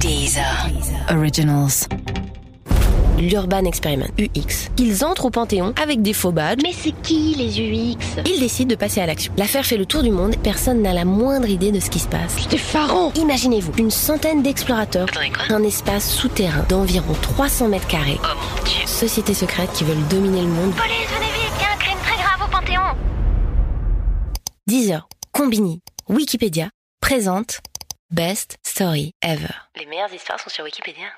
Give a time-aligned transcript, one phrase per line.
[0.00, 0.68] Deezer.
[1.10, 1.88] Originals.
[3.18, 4.70] l'Urban Experiment, UX.
[4.78, 6.60] Ils entrent au Panthéon avec des faux badges.
[6.62, 9.32] Mais c'est qui les UX Ils décident de passer à l'action.
[9.36, 12.06] L'affaire fait le tour du monde, personne n'a la moindre idée de ce qui se
[12.06, 12.36] passe.
[12.38, 15.08] C'est effarant Imaginez-vous, une centaine d'explorateurs,
[15.50, 18.20] un espace souterrain d'environ 300 mètres carrés.
[18.22, 18.86] Oh mon dieu.
[18.86, 20.72] Sociétés secrètes qui veulent dominer le monde.
[20.74, 22.96] Police, venez vite, il y a un crime très grave au Panthéon
[24.68, 26.70] 10 heures, Combini, Wikipédia,
[27.00, 27.60] présente
[28.10, 29.52] Best Story Ever.
[29.78, 31.08] Les meilleures histoires sont sur Wikipédia.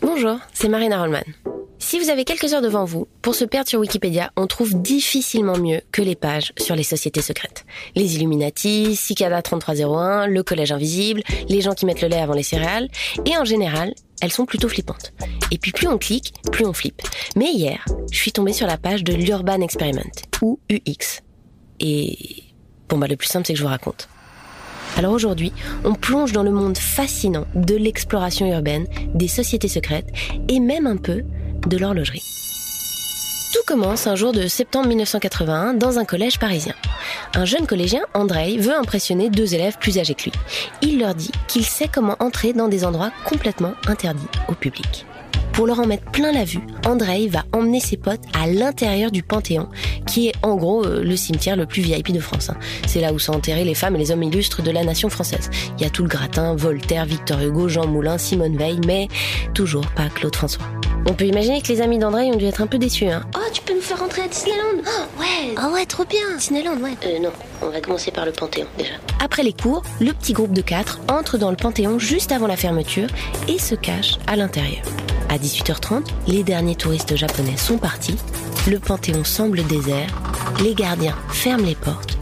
[0.00, 1.24] Bonjour, c'est Marina Rollman.
[1.78, 5.58] Si vous avez quelques heures devant vous, pour se perdre sur Wikipédia, on trouve difficilement
[5.58, 7.66] mieux que les pages sur les sociétés secrètes.
[7.94, 12.42] Les Illuminati, Cicada 3301, le Collège Invisible, les gens qui mettent le lait avant les
[12.42, 12.88] céréales,
[13.26, 13.92] et en général,
[14.22, 15.12] elles sont plutôt flippantes.
[15.50, 17.02] Et puis plus on clique, plus on flippe.
[17.36, 21.20] Mais hier, je suis tombée sur la page de l'Urban Experiment, ou UX.
[21.80, 22.44] Et
[22.88, 24.08] bon bah le plus simple c'est que je vous raconte.
[24.96, 25.52] Alors aujourd'hui,
[25.84, 30.08] on plonge dans le monde fascinant de l'exploration urbaine, des sociétés secrètes
[30.48, 31.22] et même un peu
[31.66, 32.22] de l'horlogerie.
[33.52, 36.74] Tout commence un jour de septembre 1981 dans un collège parisien.
[37.34, 40.32] Un jeune collégien, Andrei, veut impressionner deux élèves plus âgés que lui.
[40.82, 45.06] Il leur dit qu'il sait comment entrer dans des endroits complètement interdits au public.
[45.54, 49.22] Pour leur en mettre plein la vue, Andrei va emmener ses potes à l'intérieur du
[49.22, 49.68] Panthéon,
[50.06, 52.50] qui est en gros euh, le cimetière le plus VIP de France.
[52.50, 52.56] hein.
[52.88, 55.50] C'est là où sont enterrés les femmes et les hommes illustres de la nation française.
[55.78, 59.06] Il y a tout le gratin, Voltaire, Victor Hugo, Jean Moulin, Simone Veil, mais
[59.54, 60.64] toujours pas Claude François.
[61.06, 63.06] On peut imaginer que les amis d'Andrei ont dû être un peu déçus.
[63.08, 63.22] Hein.
[63.36, 66.78] Oh, tu peux nous faire rentrer à Disneyland Oh, ouais Ah ouais, trop bien, Disneyland,
[66.78, 66.96] ouais.
[67.06, 67.30] Euh, non,
[67.62, 68.94] on va commencer par le Panthéon, déjà.
[69.22, 72.56] Après les cours, le petit groupe de quatre entre dans le Panthéon juste avant la
[72.56, 73.08] fermeture
[73.48, 74.82] et se cache à l'intérieur.
[75.34, 78.14] À 18h30, les derniers touristes japonais sont partis,
[78.68, 80.06] le Panthéon semble désert,
[80.62, 82.16] les gardiens ferment les portes.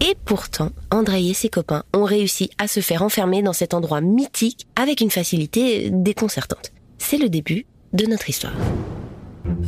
[0.00, 4.00] Et pourtant, Andrei et ses copains ont réussi à se faire enfermer dans cet endroit
[4.00, 6.70] mythique avec une facilité déconcertante.
[6.98, 8.54] C'est le début de notre histoire.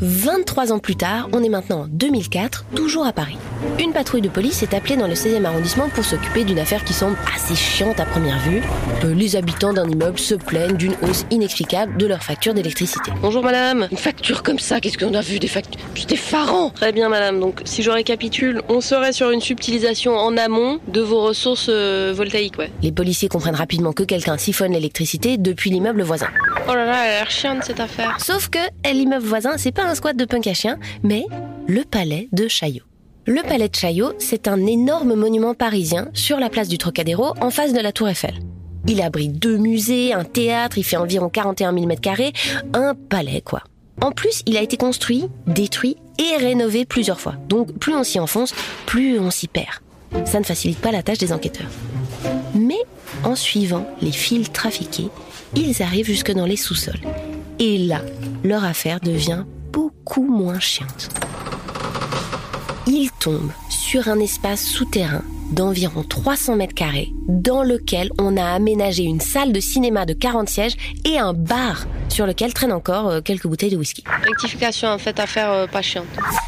[0.00, 3.36] 23 ans plus tard, on est maintenant en 2004, toujours à Paris.
[3.78, 6.92] Une patrouille de police est appelée dans le 16e arrondissement pour s'occuper d'une affaire qui
[6.92, 8.62] semble assez chiante à première vue.
[9.04, 13.10] Euh, Les habitants d'un immeuble se plaignent d'une hausse inexplicable de leur facture d'électricité.
[13.22, 13.88] Bonjour madame.
[13.90, 15.80] Une facture comme ça, qu'est-ce qu'on a vu des factures?
[15.94, 17.40] C'est effarant Très bien madame.
[17.40, 22.12] Donc si je récapitule, on serait sur une subtilisation en amont de vos ressources euh,
[22.14, 22.70] voltaïques, ouais.
[22.82, 26.28] Les policiers comprennent rapidement que quelqu'un siphonne l'électricité depuis l'immeuble voisin.
[26.66, 28.16] Oh là là, elle a l'air chiante cette affaire.
[28.20, 28.58] Sauf que
[28.90, 31.24] l'immeuble voisin, c'est pas un squat de punk à chien, mais
[31.66, 32.84] le palais de Chaillot.
[33.26, 37.50] Le palais de Chaillot, c'est un énorme monument parisien sur la place du Trocadéro en
[37.50, 38.34] face de la Tour Eiffel.
[38.86, 42.32] Il abrite deux musées, un théâtre, il fait environ 41 000 mètres carrés,
[42.72, 43.62] un palais quoi.
[44.00, 47.34] En plus, il a été construit, détruit et rénové plusieurs fois.
[47.48, 48.54] Donc plus on s'y enfonce,
[48.86, 49.80] plus on s'y perd.
[50.24, 51.68] Ça ne facilite pas la tâche des enquêteurs.
[52.58, 52.82] Mais
[53.24, 55.08] en suivant les fils trafiqués,
[55.54, 57.00] ils arrivent jusque dans les sous-sols.
[57.58, 58.02] Et là,
[58.44, 61.08] leur affaire devient beaucoup moins chiante.
[62.86, 69.04] Ils tombent sur un espace souterrain d'environ 300 mètres carrés dans lequel on a aménagé
[69.04, 73.20] une salle de cinéma de 40 sièges et un bar sur lequel traînent encore euh,
[73.20, 74.04] quelques bouteilles de whisky.
[74.26, 76.06] Rectification, en fait, affaire euh, pas chiante.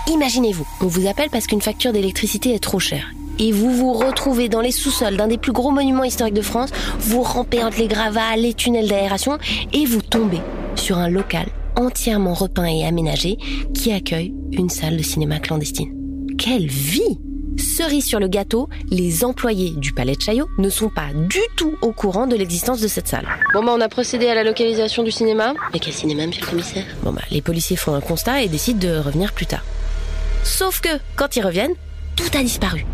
[0.08, 3.10] Imaginez-vous, on vous appelle parce qu'une facture d'électricité est trop chère.
[3.40, 6.70] Et vous vous retrouvez dans les sous-sols d'un des plus gros monuments historiques de France,
[6.98, 9.38] vous rampez entre les gravats, les tunnels d'aération,
[9.72, 10.40] et vous tombez
[10.76, 13.38] sur un local entièrement repeint et aménagé
[13.74, 15.90] qui accueille une salle de cinéma clandestine.
[16.36, 17.18] Quelle vie
[17.56, 21.76] Cerise sur le gâteau, les employés du palais de Chaillot ne sont pas du tout
[21.80, 23.26] au courant de l'existence de cette salle.
[23.54, 25.54] Bon bah on a procédé à la localisation du cinéma.
[25.72, 26.84] Mais quel cinéma, monsieur le commissaire?
[27.02, 29.64] Bon bah, les policiers font un constat et décident de revenir plus tard.
[30.42, 31.74] Sauf que, quand ils reviennent,
[32.16, 32.84] tout a disparu.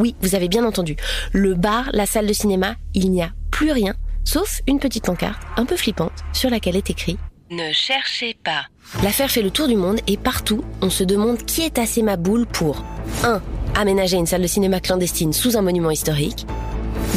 [0.00, 0.96] Oui, vous avez bien entendu.
[1.32, 3.92] Le bar, la salle de cinéma, il n'y a plus rien,
[4.24, 7.18] sauf une petite pancarte, un peu flippante, sur laquelle est écrit
[7.50, 8.64] Ne cherchez pas.
[9.02, 12.16] L'affaire fait le tour du monde et partout, on se demande qui est assez ma
[12.16, 12.82] boule pour
[13.24, 13.42] 1.
[13.78, 16.46] Aménager une salle de cinéma clandestine sous un monument historique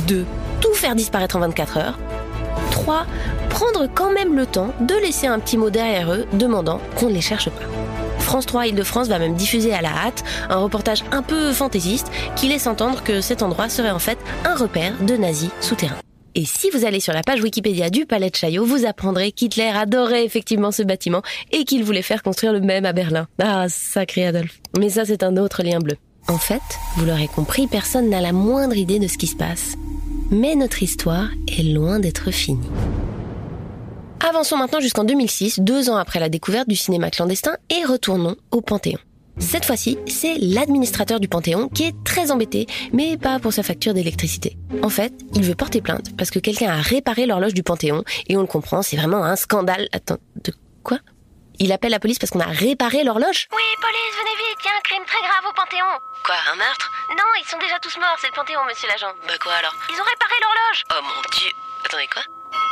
[0.08, 0.26] 2.
[0.60, 2.00] Tout faire disparaître en 24 heures
[2.72, 3.06] 3.
[3.50, 7.14] Prendre quand même le temps de laisser un petit mot derrière eux demandant qu'on ne
[7.14, 7.64] les cherche pas.
[8.24, 12.48] France 3 Île-de-France va même diffuser à la hâte un reportage un peu fantaisiste qui
[12.48, 16.00] laisse entendre que cet endroit serait en fait un repère de nazis souterrains.
[16.36, 19.72] Et si vous allez sur la page Wikipédia du Palais de Chaillot, vous apprendrez qu'Hitler
[19.76, 21.22] adorait effectivement ce bâtiment
[21.52, 23.28] et qu'il voulait faire construire le même à Berlin.
[23.40, 24.60] Ah, sacré Adolphe.
[24.80, 25.98] Mais ça, c'est un autre lien bleu.
[26.28, 26.62] En fait,
[26.98, 29.76] vous l'aurez compris, personne n'a la moindre idée de ce qui se passe.
[30.32, 32.70] Mais notre histoire est loin d'être finie.
[34.26, 38.62] Avançons maintenant jusqu'en 2006, deux ans après la découverte du cinéma clandestin, et retournons au
[38.62, 38.98] Panthéon.
[39.38, 43.94] Cette fois-ci, c'est l'administrateur du Panthéon qui est très embêté, mais pas pour sa facture
[43.94, 44.56] d'électricité.
[44.82, 48.38] En fait, il veut porter plainte parce que quelqu'un a réparé l'horloge du Panthéon, et
[48.38, 49.90] on le comprend, c'est vraiment un scandale.
[49.92, 50.54] Attends, de
[50.84, 51.00] quoi?
[51.60, 53.50] Il appelle la police parce qu'on a réparé l'horloge?
[53.52, 56.00] Oui, police, venez vite, il y a un crime très grave au Panthéon.
[56.24, 56.90] Quoi, un meurtre?
[57.10, 59.12] Non, ils sont déjà tous morts, c'est le Panthéon, monsieur l'agent.
[59.28, 59.76] Bah quoi alors?
[59.90, 60.84] Ils ont réparé l'horloge.
[60.96, 61.52] Oh mon dieu.
[61.84, 62.24] Attendez, quoi?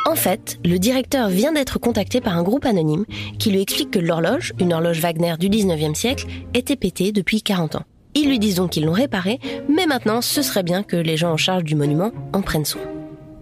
[0.05, 3.05] En fait, le directeur vient d'être contacté par un groupe anonyme
[3.37, 7.75] qui lui explique que l'horloge, une horloge Wagner du 19e siècle, était pétée depuis 40
[7.75, 7.83] ans.
[8.15, 9.39] Ils lui disent donc qu'ils l'ont réparée,
[9.69, 12.81] mais maintenant ce serait bien que les gens en charge du monument en prennent soin.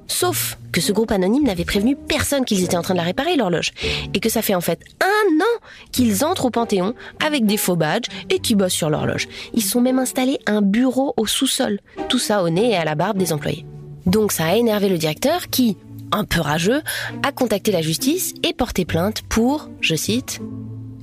[0.07, 3.35] Sauf que ce groupe anonyme n'avait prévenu personne qu'ils étaient en train de la réparer,
[3.35, 3.71] l'horloge.
[4.13, 6.93] Et que ça fait en fait un an qu'ils entrent au Panthéon
[7.25, 9.27] avec des faux badges et qui bossent sur l'horloge.
[9.53, 11.79] Ils sont même installés un bureau au sous-sol.
[12.09, 13.65] Tout ça au nez et à la barbe des employés.
[14.05, 15.77] Donc ça a énervé le directeur qui,
[16.11, 16.81] un peu rageux,
[17.23, 20.41] a contacté la justice et porté plainte pour, je cite,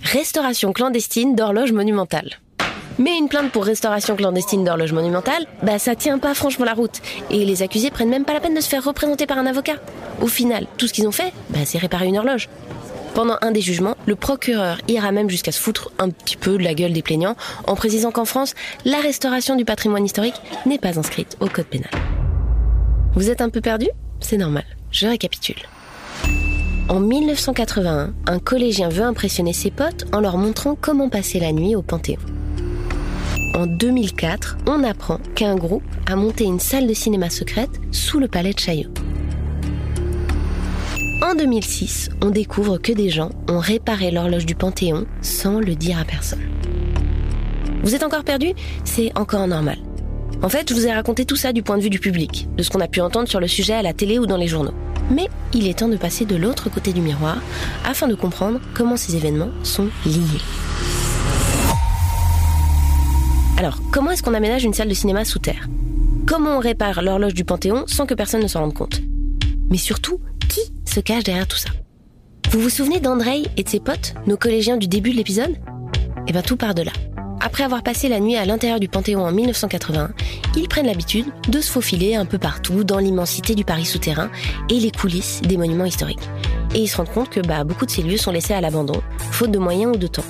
[0.03, 2.41] restauration clandestine d'horloge monumentale.
[2.99, 7.03] Mais une plainte pour restauration clandestine d'horloge monumentale, bah ça tient pas franchement la route.
[7.31, 9.75] Et les accusés prennent même pas la peine de se faire représenter par un avocat.
[10.23, 12.49] Au final, tout ce qu'ils ont fait, bah c'est réparer une horloge.
[13.15, 16.63] Pendant un des jugements, le procureur ira même jusqu'à se foutre un petit peu de
[16.63, 17.37] la gueule des plaignants
[17.67, 18.55] en précisant qu'en France,
[18.85, 21.91] la restauration du patrimoine historique n'est pas inscrite au code pénal.
[23.15, 23.89] Vous êtes un peu perdu?
[24.21, 24.65] C'est normal.
[24.99, 25.61] Je récapitule.
[26.89, 31.77] En 1981, un collégien veut impressionner ses potes en leur montrant comment passer la nuit
[31.77, 32.17] au Panthéon.
[33.55, 38.27] En 2004, on apprend qu'un groupe a monté une salle de cinéma secrète sous le
[38.27, 38.89] palais de Chaillot.
[41.21, 45.99] En 2006, on découvre que des gens ont réparé l'horloge du Panthéon sans le dire
[45.99, 46.49] à personne.
[47.83, 48.55] Vous êtes encore perdu?
[48.85, 49.77] C'est encore normal.
[50.43, 52.63] En fait, je vous ai raconté tout ça du point de vue du public, de
[52.63, 54.73] ce qu'on a pu entendre sur le sujet à la télé ou dans les journaux.
[55.11, 57.39] Mais il est temps de passer de l'autre côté du miroir
[57.85, 60.41] afin de comprendre comment ces événements sont liés.
[63.59, 65.69] Alors, comment est-ce qu'on aménage une salle de cinéma sous terre?
[66.27, 69.01] Comment on répare l'horloge du Panthéon sans que personne ne s'en rende compte?
[69.71, 71.71] Mais surtout, qui se cache derrière tout ça?
[72.51, 75.57] Vous vous souvenez d'Andrei et de ses potes, nos collégiens du début de l'épisode?
[76.29, 76.93] Eh bien, tout part de là.
[77.47, 80.11] Après avoir passé la nuit à l'intérieur du Panthéon en 1981,
[80.57, 84.31] ils prennent l'habitude de se faufiler un peu partout dans l'immensité du Paris souterrain
[84.69, 86.29] et les coulisses des monuments historiques.
[86.75, 89.01] Et ils se rendent compte que bah, beaucoup de ces lieux sont laissés à l'abandon,
[89.31, 90.25] faute de moyens ou de temps.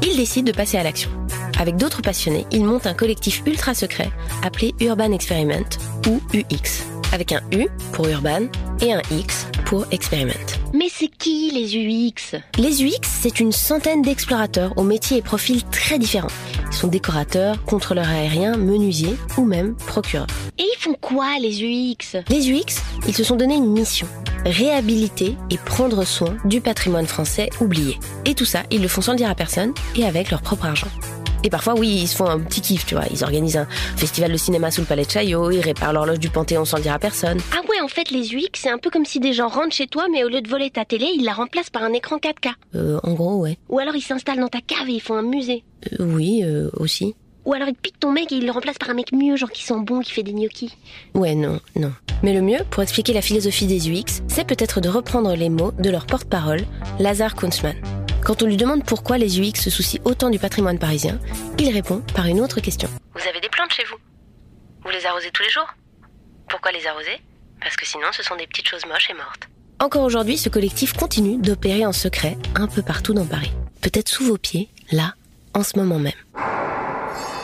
[0.00, 1.10] Ils décident de passer à l'action.
[1.58, 4.10] Avec d'autres passionnés, ils montent un collectif ultra secret
[4.42, 5.68] appelé Urban Experiment
[6.08, 8.46] ou UX, avec un U pour Urban
[8.80, 10.34] et un X pour Experiment.
[10.74, 15.64] Mais c'est qui les UX Les UX, c'est une centaine d'explorateurs aux métiers et profils
[15.64, 16.28] très différents.
[16.70, 20.26] Ils sont décorateurs, contrôleurs aériens, menuisiers ou même procureurs.
[20.58, 24.06] Et ils font quoi les UX Les UX, ils se sont donné une mission
[24.46, 27.98] réhabiliter et prendre soin du patrimoine français oublié.
[28.24, 30.66] Et tout ça, ils le font sans le dire à personne et avec leur propre
[30.66, 30.88] argent.
[31.46, 33.04] Et parfois, oui, ils se font un petit kiff, tu vois.
[33.08, 36.28] Ils organisent un festival de cinéma sous le palais de Chaillot, ils réparent l'horloge du
[36.28, 37.38] Panthéon sans le dire à personne.
[37.52, 39.86] Ah ouais, en fait, les UX, c'est un peu comme si des gens rentrent chez
[39.86, 42.50] toi, mais au lieu de voler ta télé, ils la remplacent par un écran 4K.
[42.74, 43.58] Euh, en gros, ouais.
[43.68, 45.62] Ou alors ils s'installent dans ta cave et ils font un musée.
[45.92, 47.14] Euh, oui, euh, aussi.
[47.44, 49.52] Ou alors ils piquent ton mec et ils le remplacent par un mec mieux, genre
[49.52, 50.76] qui sent bon, qui fait des gnocchis.
[51.14, 51.92] Ouais, non, non.
[52.24, 55.70] Mais le mieux, pour expliquer la philosophie des UX, c'est peut-être de reprendre les mots
[55.78, 56.62] de leur porte-parole,
[56.98, 57.76] Lazare Kunzmann.
[58.26, 61.20] Quand on lui demande pourquoi les UX se soucient autant du patrimoine parisien,
[61.60, 62.88] il répond par une autre question.
[63.14, 63.98] Vous avez des plantes chez vous
[64.82, 65.68] Vous les arrosez tous les jours
[66.48, 67.20] Pourquoi les arroser?
[67.60, 69.48] Parce que sinon ce sont des petites choses moches et mortes.
[69.78, 73.52] Encore aujourd'hui, ce collectif continue d'opérer en secret un peu partout dans Paris.
[73.80, 75.14] Peut-être sous vos pieds, là,
[75.54, 76.12] en ce moment même.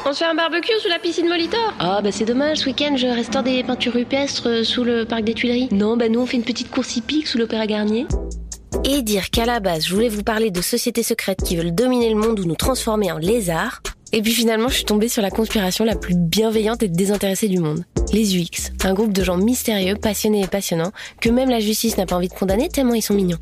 [0.05, 2.97] On se fait un barbecue sous la piscine Molitor Ah bah c'est dommage, ce week-end
[2.97, 5.69] je restaure des peintures rupestres euh, sous le parc des Tuileries.
[5.71, 8.09] Non, bah nous on fait une petite course hippique sous l'Opéra Garnier.
[8.85, 12.11] Et dire qu'à la base je voulais vous parler de sociétés secrètes qui veulent dominer
[12.11, 13.81] le monde ou nous transformer en lézards.
[14.13, 17.59] Et puis finalement je suis tombée sur la conspiration la plus bienveillante et désintéressée du
[17.59, 17.85] monde.
[18.13, 22.07] Les UX, un groupe de gens mystérieux, passionnés et passionnants, que même la justice n'a
[22.07, 23.39] pas envie de condamner tellement ils sont mignons.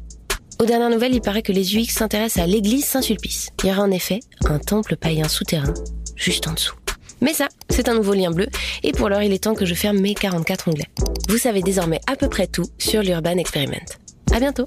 [0.61, 3.49] Aux dernières nouvelles, il paraît que les UX s'intéressent à l'église Saint-Sulpice.
[3.63, 5.73] Il y aura en effet un temple païen souterrain
[6.17, 6.75] juste en dessous.
[7.23, 8.47] Mais ça, c'est un nouveau lien bleu,
[8.83, 10.91] et pour l'heure, il est temps que je ferme mes 44 onglets.
[11.29, 13.85] Vous savez désormais à peu près tout sur l'Urban Experiment.
[14.33, 14.67] À bientôt!